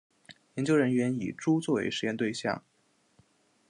[0.55, 2.63] 研究人员以猪作为实验对象